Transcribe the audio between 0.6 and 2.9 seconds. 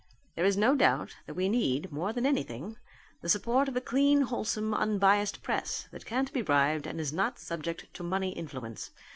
doubt that we need, more than anything,